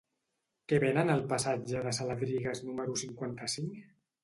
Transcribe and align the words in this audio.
Què 0.71 0.79
venen 0.83 1.11
al 1.15 1.21
passatge 1.33 1.85
de 1.89 1.95
Saladrigas 1.99 2.65
número 2.71 2.99
cinquanta-cinc? 3.05 3.81